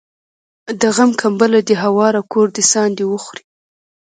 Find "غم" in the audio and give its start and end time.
0.95-1.11